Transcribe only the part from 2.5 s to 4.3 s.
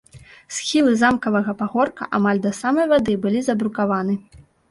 самай вады былі забрукаваны.